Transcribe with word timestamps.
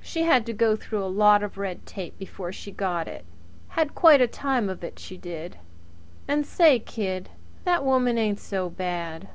She 0.00 0.22
had 0.22 0.46
to 0.46 0.52
go 0.52 0.76
through 0.76 1.02
a 1.02 1.10
lot 1.10 1.42
of 1.42 1.58
red 1.58 1.86
tape 1.86 2.16
before 2.16 2.52
she 2.52 2.70
got 2.70 3.08
it 3.08 3.24
had 3.70 3.96
quite 3.96 4.20
a 4.20 4.28
time 4.28 4.70
of 4.70 4.84
it, 4.84 4.96
she 5.00 5.16
did! 5.16 5.56
And 6.28 6.46
say, 6.46 6.78
kid, 6.78 7.30
that 7.64 7.84
woman 7.84 8.16
ain't 8.16 8.38
so 8.38 8.70
bad." 8.70 9.26